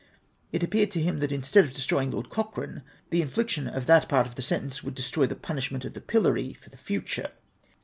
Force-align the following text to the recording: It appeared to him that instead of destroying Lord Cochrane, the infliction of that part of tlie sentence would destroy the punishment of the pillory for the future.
It 0.51 0.63
appeared 0.63 0.89
to 0.93 0.99
him 0.99 1.19
that 1.19 1.31
instead 1.31 1.63
of 1.63 1.73
destroying 1.73 2.09
Lord 2.09 2.31
Cochrane, 2.31 2.81
the 3.11 3.21
infliction 3.21 3.67
of 3.67 3.85
that 3.85 4.09
part 4.09 4.25
of 4.25 4.33
tlie 4.33 4.41
sentence 4.41 4.81
would 4.81 4.95
destroy 4.95 5.27
the 5.27 5.35
punishment 5.35 5.85
of 5.85 5.93
the 5.93 6.01
pillory 6.01 6.53
for 6.53 6.71
the 6.71 6.77
future. 6.79 7.29